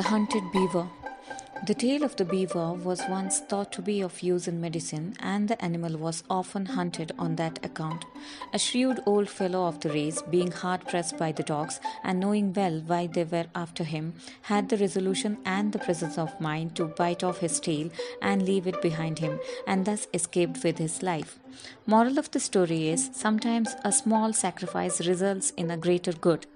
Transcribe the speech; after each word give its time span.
The 0.00 0.08
Hunted 0.08 0.50
Beaver. 0.50 0.88
The 1.66 1.74
tail 1.74 2.04
of 2.04 2.16
the 2.16 2.24
beaver 2.24 2.72
was 2.72 3.02
once 3.10 3.40
thought 3.40 3.70
to 3.72 3.82
be 3.82 4.00
of 4.00 4.22
use 4.22 4.48
in 4.48 4.58
medicine, 4.58 5.14
and 5.20 5.46
the 5.46 5.62
animal 5.62 5.98
was 5.98 6.24
often 6.30 6.64
hunted 6.64 7.12
on 7.18 7.36
that 7.36 7.62
account. 7.62 8.06
A 8.54 8.58
shrewd 8.58 9.00
old 9.04 9.28
fellow 9.28 9.66
of 9.66 9.80
the 9.80 9.90
race, 9.90 10.22
being 10.22 10.52
hard 10.52 10.86
pressed 10.86 11.18
by 11.18 11.32
the 11.32 11.42
dogs, 11.42 11.80
and 12.02 12.18
knowing 12.18 12.54
well 12.54 12.80
why 12.86 13.08
they 13.08 13.24
were 13.24 13.44
after 13.54 13.84
him, 13.84 14.14
had 14.52 14.70
the 14.70 14.78
resolution 14.78 15.36
and 15.44 15.74
the 15.74 15.78
presence 15.78 16.16
of 16.16 16.40
mind 16.40 16.74
to 16.76 16.86
bite 16.86 17.22
off 17.22 17.40
his 17.40 17.60
tail 17.60 17.90
and 18.22 18.46
leave 18.46 18.66
it 18.66 18.80
behind 18.80 19.18
him, 19.18 19.38
and 19.66 19.84
thus 19.84 20.08
escaped 20.14 20.64
with 20.64 20.78
his 20.78 21.02
life. 21.02 21.38
Moral 21.84 22.18
of 22.18 22.30
the 22.30 22.40
story 22.40 22.88
is 22.88 23.10
sometimes 23.12 23.76
a 23.84 23.92
small 23.92 24.32
sacrifice 24.32 25.06
results 25.06 25.50
in 25.58 25.70
a 25.70 25.76
greater 25.76 26.12
good. 26.12 26.46